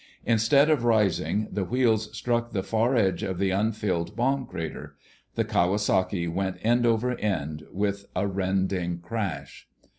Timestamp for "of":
0.71-0.83, 3.21-3.37